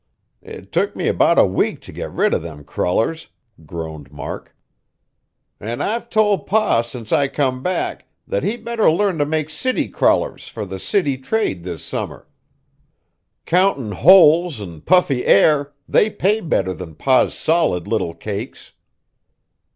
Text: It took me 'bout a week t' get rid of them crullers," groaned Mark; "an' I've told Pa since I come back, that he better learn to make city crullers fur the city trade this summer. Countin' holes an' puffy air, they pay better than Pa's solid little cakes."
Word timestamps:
It 0.41 0.71
took 0.71 0.95
me 0.95 1.11
'bout 1.11 1.37
a 1.37 1.45
week 1.45 1.79
t' 1.79 1.91
get 1.91 2.11
rid 2.11 2.33
of 2.33 2.41
them 2.41 2.63
crullers," 2.63 3.27
groaned 3.67 4.11
Mark; 4.11 4.55
"an' 5.59 5.79
I've 5.79 6.09
told 6.09 6.47
Pa 6.47 6.81
since 6.81 7.11
I 7.13 7.27
come 7.27 7.61
back, 7.61 8.07
that 8.25 8.43
he 8.43 8.57
better 8.57 8.89
learn 8.91 9.19
to 9.19 9.27
make 9.27 9.51
city 9.51 9.87
crullers 9.87 10.47
fur 10.47 10.65
the 10.65 10.79
city 10.79 11.19
trade 11.19 11.63
this 11.63 11.83
summer. 11.83 12.27
Countin' 13.45 13.91
holes 13.91 14.59
an' 14.59 14.81
puffy 14.81 15.23
air, 15.23 15.71
they 15.87 16.09
pay 16.09 16.39
better 16.41 16.73
than 16.73 16.95
Pa's 16.95 17.35
solid 17.35 17.87
little 17.87 18.15
cakes." 18.15 18.73